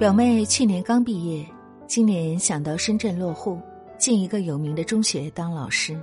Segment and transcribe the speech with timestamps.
[0.00, 1.46] 表妹去年刚毕业，
[1.86, 3.60] 今年想到深圳落户，
[3.98, 5.94] 进一个有名的中学当老师。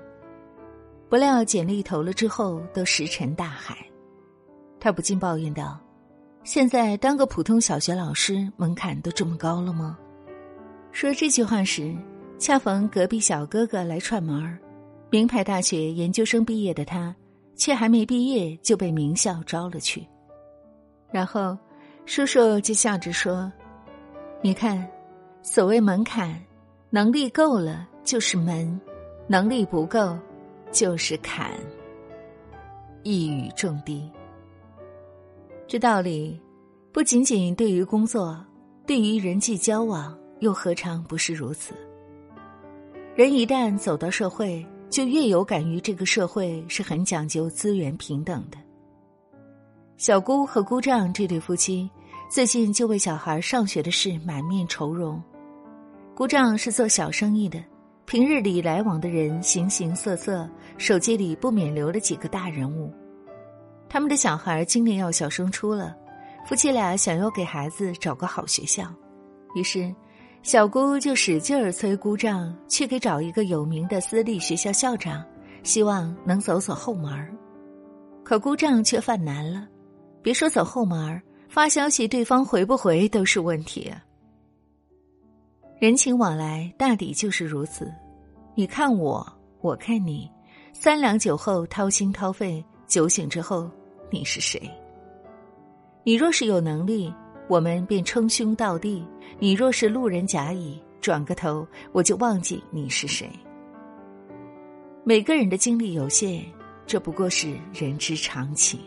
[1.10, 3.76] 不料简历投了之后都石沉大海，
[4.80, 5.80] 她不禁抱怨道
[6.46, 9.98] ：“现在当个普通小学老师门槛都这么高了吗？”
[10.94, 11.92] 说这句话时，
[12.38, 14.60] 恰逢隔壁小哥哥来串门儿，
[15.10, 17.16] 名牌大学研究生毕业的他，
[17.56, 20.08] 却还没毕业就被名校招了去。
[21.10, 21.58] 然后，
[22.06, 23.52] 叔叔就笑着说。
[24.40, 24.88] 你看，
[25.42, 26.40] 所谓门槛，
[26.92, 28.80] 能力够了就是门，
[29.28, 30.16] 能力不够
[30.72, 31.52] 就是坎。
[33.02, 34.12] 一语中的。
[35.68, 36.40] 这道理
[36.92, 38.40] 不仅仅对于工作，
[38.86, 41.74] 对于人际交往又何尝不是如此？
[43.16, 48.58] 人一旦走到社会，就越有感于这个社会是很讲究资源平等的。
[49.98, 51.90] 小姑和姑丈这对夫妻。
[52.30, 55.22] 最近就为小孩上学的事满面愁容。
[56.14, 57.64] 姑丈是做小生意的，
[58.06, 62.94] 平日里来往的人形形色色，手机里不免留了几个大人物。
[63.88, 65.96] 他们的小孩今年要小升初了，
[66.46, 68.94] 夫妻俩想要给孩子找个好学校，
[69.56, 69.94] 于是
[70.44, 75.24] 小姑就使劲儿催姑丈去给找一个有名的私立学校校长，
[75.64, 77.34] 希望能走走后门儿。
[78.24, 79.66] 可姑丈却犯难了，
[80.22, 81.22] 别说走后门儿。
[81.50, 83.92] 发消息，对方回不回都是问题。
[85.80, 87.92] 人情往来大抵就是如此，
[88.56, 89.26] 你看我，
[89.62, 90.30] 我看你，
[90.74, 93.70] 三两酒后掏心掏肺，酒醒之后
[94.10, 94.62] 你是谁？
[96.04, 97.14] 你若是有能力，
[97.48, 99.04] 我们便称兄道弟；
[99.40, 103.30] 你若是路人甲乙，转个头我就忘记你是谁。
[105.04, 106.44] 每个人的精力有限，
[106.86, 108.80] 这不过是人之常情。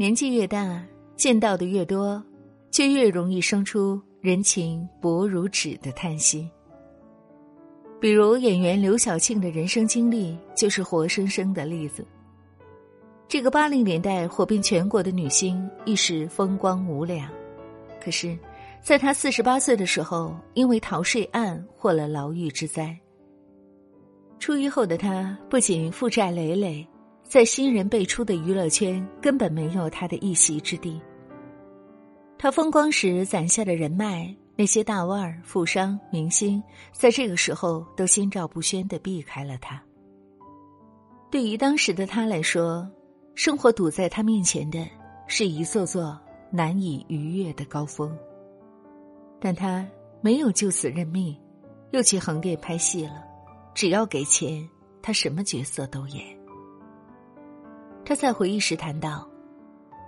[0.00, 0.80] 年纪越大，
[1.16, 2.22] 见到的越多，
[2.70, 6.48] 却越容易生出人情薄如纸的叹息。
[8.00, 12.06] 比如演员刘晓庆的人生经历，就是活生生的例子。
[13.26, 17.28] 这个八零年代火遍全国的女星，一时风光无两。
[18.00, 18.38] 可是，
[18.80, 22.96] 在她四十八岁的时候，因为逃税案获了牢狱之灾。
[24.38, 26.86] 出狱后的她，不仅负债累累。
[27.28, 30.98] 在新人辈出的娱乐圈，根本没有他的一席之地。
[32.38, 39.78] 他风光时攒下的人脉，那些大腕儿、富商、明星，在这个时候都心照不宣的避开了他。
[41.30, 42.88] 对于当时的他来说，
[43.34, 44.88] 生活堵在他面前的
[45.26, 46.18] 是一座座
[46.50, 48.16] 难以逾越的高峰。
[49.38, 49.86] 但他
[50.22, 51.36] 没有就此认命，
[51.90, 53.22] 又去横店拍戏了。
[53.74, 54.66] 只要给钱，
[55.02, 56.37] 他什么角色都演。
[58.08, 59.28] 他在回忆时谈到，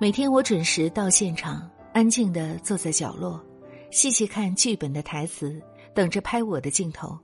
[0.01, 3.39] 每天我准时到现场，安静的坐在角落，
[3.91, 5.61] 细细看剧本的台词，
[5.95, 7.15] 等着拍我的镜头。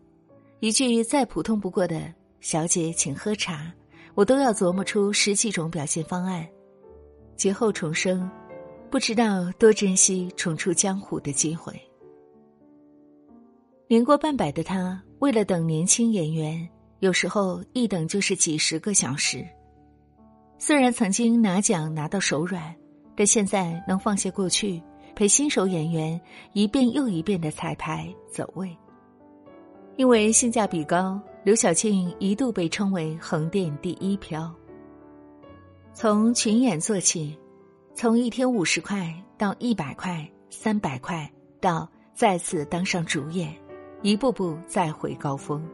[0.61, 3.73] 一句再普通不过的“小姐，请喝茶”，
[4.15, 6.47] 我都要琢磨出十几种表现方案。
[7.37, 8.31] 劫后重生，
[8.91, 11.73] 不知道多珍惜重出江湖的机会。
[13.89, 19.43] 年过半百的他，为了等年轻演员，有时候一等就是几十个小时。
[20.59, 22.75] 虽然曾经拿奖拿到手软，
[23.15, 24.83] 但现在能放下过去，
[25.15, 26.19] 陪新手演员
[26.55, 28.77] 一遍又一遍的彩排走位。
[29.97, 34.53] 因为性价比高，刘晓庆一度被称为横店第一漂。
[35.93, 37.39] 从群演做起，
[37.95, 41.31] 从一天五十块到一百块、三百块，
[41.61, 43.55] 到再次当上主演，
[44.03, 45.66] 一步步再回高峰。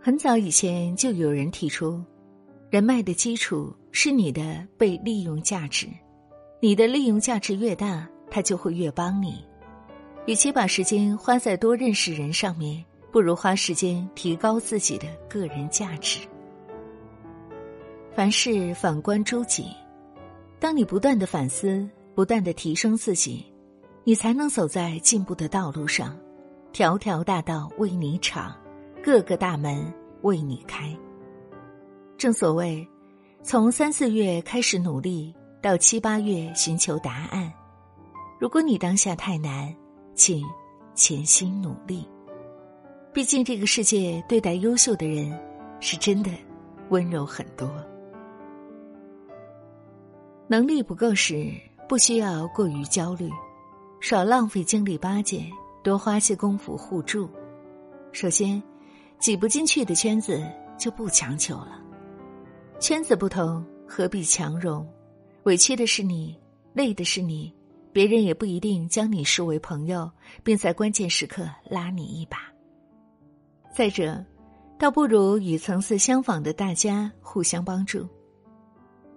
[0.00, 2.02] 很早以前就有人提出。
[2.76, 5.88] 人脉的基础是你的被利用价值，
[6.60, 9.42] 你的利用价值越大，他就会越帮你。
[10.26, 16.20] 与其把时间花在多认识人上面，不如花时间提高自己的个人价值。
[18.14, 19.68] 凡事反观诸己，
[20.60, 23.42] 当你不断的反思，不断的提升自己，
[24.04, 26.14] 你才能走在进步的道路上。
[26.74, 28.54] 条条大道为你敞，
[29.02, 29.90] 各个大门
[30.20, 30.94] 为你开。
[32.18, 32.86] 正所谓，
[33.42, 37.52] 从三四月开始努力，到七八月寻求答案。
[38.40, 39.74] 如果你当下太难，
[40.14, 40.42] 请
[40.94, 42.08] 潜心努力。
[43.12, 45.38] 毕竟这个世界对待优秀的人，
[45.78, 46.30] 是真的
[46.88, 47.70] 温柔很多。
[50.48, 51.52] 能力不够时，
[51.86, 53.30] 不需要过于焦虑，
[54.00, 55.44] 少浪费精力巴结，
[55.82, 57.28] 多花些功夫互助。
[58.10, 58.62] 首先，
[59.18, 60.42] 挤不进去的圈子
[60.78, 61.82] 就不强求了。
[62.78, 64.86] 圈子不同，何必强融？
[65.44, 66.38] 委屈的是你，
[66.74, 67.52] 累的是你，
[67.90, 70.10] 别人也不一定将你视为朋友，
[70.44, 72.36] 并在关键时刻拉你一把。
[73.74, 74.22] 再者，
[74.78, 78.06] 倒不如与层次相仿的大家互相帮助，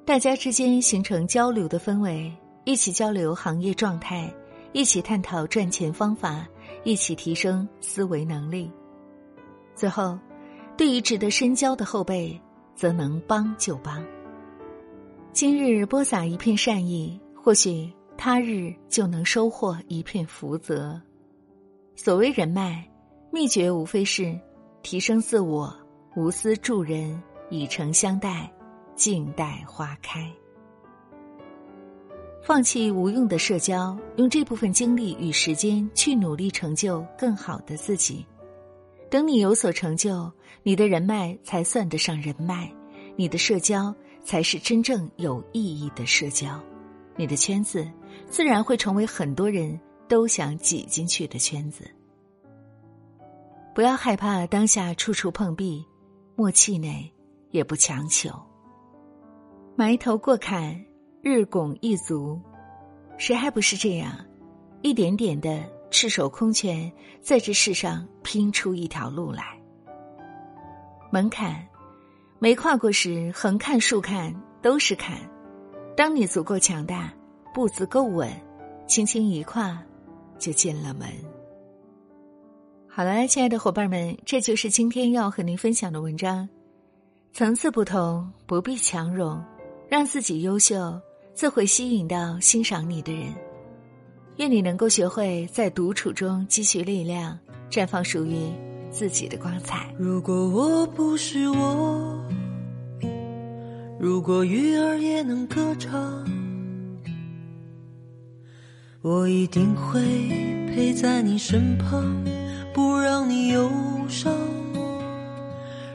[0.06, 2.34] 大家之间形成交流的氛围，
[2.64, 4.34] 一起交流行业状态，
[4.72, 6.48] 一起探讨赚钱方法，
[6.86, 8.72] 一起提升思维能力。
[9.76, 10.18] 最后，
[10.78, 12.40] 对于值得深交的后辈，
[12.80, 14.02] 则能帮就帮。
[15.34, 20.98] 今日播撒一片善意，或许他日就能收获一片福泽。
[21.98, 22.90] 所谓人脉，
[23.34, 24.40] 秘诀无非是
[24.82, 25.76] 提升自我，
[26.16, 28.50] 无私助人，以诚相待，
[28.96, 30.32] 静待花开。
[32.42, 38.26] 放弃无用的社交，用这部分精力与时间去努力成就更好的自己。
[39.10, 40.32] 等你有所成就，
[40.64, 42.72] 你的人脉才算得上人脉，
[43.16, 43.94] 你的社交。
[44.22, 46.62] 才是真正有意义的社交，
[47.16, 47.90] 你的圈子
[48.28, 51.90] 自然会成为很多人都想挤进去的圈子。
[53.74, 55.84] 不要害怕当下处处碰壁，
[56.36, 57.12] 莫气馁，
[57.50, 58.30] 也不强求。
[59.76, 60.80] 埋头过坎，
[61.24, 62.40] 日拱一卒，
[63.18, 64.14] 谁还不是这样？
[64.84, 66.92] 一点点的赤手空拳，
[67.22, 69.60] 在这世上拼出一条路来。
[71.12, 71.66] 门槛。
[72.42, 75.18] 没跨过时，横看竖看都是坎。
[75.94, 77.14] 当你足够强大，
[77.54, 78.32] 步子够稳，
[78.88, 79.78] 轻轻一跨，
[80.38, 81.10] 就进了门。
[82.88, 86.48] 好了，亲爱的伙伴们，这就是今天要和您分享的文章。
[87.34, 89.44] 层次不同，不必强融，
[89.90, 90.98] 让自己优秀，
[91.34, 93.34] 自会吸引到欣赏你的人。
[94.40, 97.38] 愿你能够学会在独处中积蓄力量，
[97.70, 98.38] 绽放属于
[98.90, 99.94] 自己的光彩。
[99.98, 102.18] 如果我不是我。
[104.00, 106.26] 如果鱼儿也能歌唱，
[109.02, 110.00] 我一定会
[110.74, 112.24] 陪在你身旁，
[112.74, 113.70] 不让你忧
[114.08, 114.34] 伤。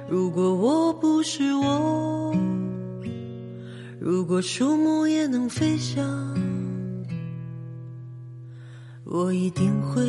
[0.06, 2.36] 如果我不是我，
[3.98, 6.04] 如果树木也能飞翔，
[9.06, 10.02] 我一定会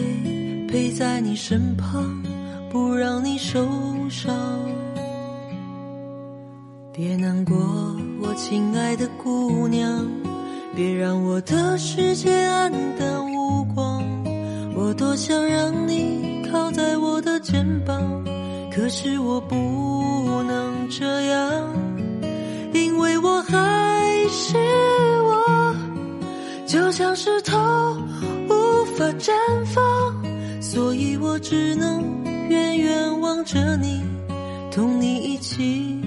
[0.69, 2.23] 陪在你身旁，
[2.71, 3.67] 不让你受
[4.09, 4.33] 伤。
[6.93, 7.57] 别难过，
[8.21, 10.07] 我亲爱的姑娘，
[10.73, 14.01] 别让我的世界黯淡无光。
[14.73, 18.01] 我多想让你靠在我的肩膀，
[18.73, 21.75] 可是我不能这样，
[22.73, 23.57] 因为我还
[24.29, 24.57] 是
[25.21, 25.75] 我，
[26.65, 27.57] 就像石头
[28.97, 29.33] 法绽
[29.65, 34.01] 放，所以我只能远远望着你，
[34.71, 36.04] 同你一起。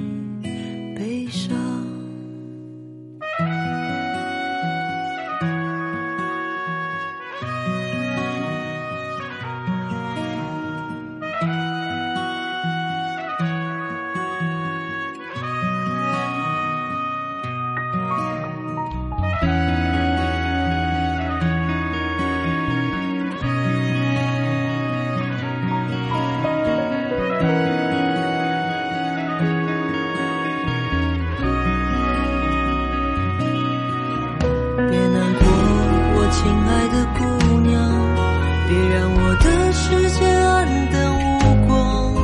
[38.99, 42.15] 让我的世界黯淡无光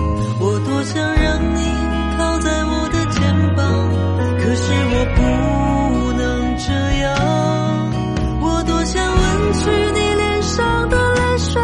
[0.40, 1.62] 我多想让你
[2.16, 3.22] 靠在我的肩
[3.54, 3.62] 膀
[4.40, 7.06] 可是我不能这样。
[8.40, 11.62] 我多想吻去你脸上的泪水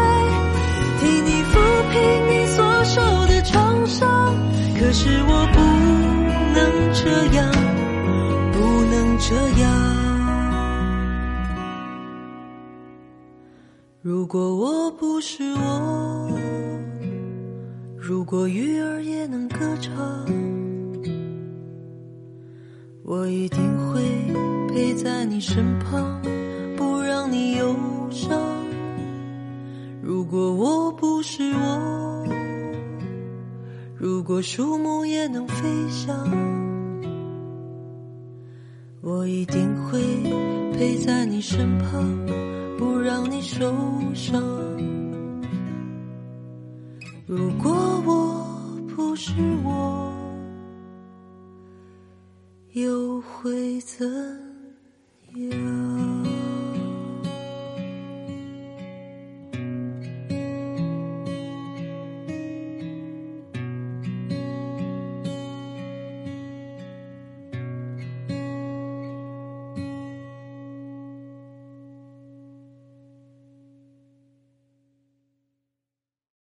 [1.01, 1.59] 替你抚
[1.91, 1.99] 平
[2.29, 4.33] 你所受的创伤
[4.79, 5.59] 可是我不
[6.55, 7.51] 能这样
[8.53, 10.00] 不能这样。
[14.33, 16.31] 如果我不是我，
[17.97, 20.25] 如果鱼儿也能歌唱，
[23.03, 24.01] 我一定会
[24.69, 26.21] 陪在你身旁，
[26.77, 27.75] 不让你忧
[28.09, 28.39] 伤。
[30.01, 32.25] 如果我不是我，
[33.97, 36.15] 如果树木也能飞翔。
[39.01, 39.99] 我一定会
[40.71, 42.17] 陪在你身旁，
[42.81, 43.71] 不让你受
[44.15, 44.41] 伤。
[47.27, 47.71] 如果
[48.07, 48.43] 我
[48.87, 49.31] 不是
[49.63, 50.11] 我，
[52.71, 54.40] 又会怎？